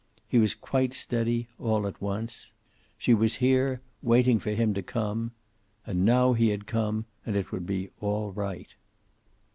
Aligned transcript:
He 0.27 0.39
was 0.39 0.55
quite 0.55 0.95
steady, 0.95 1.47
all 1.59 1.85
at 1.85 2.01
once. 2.01 2.53
She 2.97 3.13
was 3.13 3.35
here, 3.35 3.81
waiting 4.01 4.39
for 4.39 4.49
him 4.49 4.73
to 4.73 4.81
come. 4.81 5.29
And 5.85 6.03
now 6.03 6.33
he 6.33 6.49
had 6.49 6.65
come, 6.65 7.05
and 7.23 7.35
it 7.35 7.51
would 7.51 7.67
be 7.67 7.91
all 7.99 8.31
right. 8.31 8.73